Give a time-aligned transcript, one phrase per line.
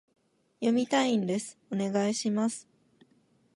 [0.61, 2.67] 読みたいんです、お願いします